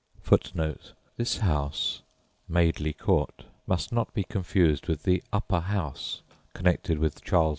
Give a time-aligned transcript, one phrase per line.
[0.23, 2.01] [Footnote 1: This house
[2.49, 6.23] must not be confused with "the Upper House,"
[6.55, 7.49] connected with Charles II.'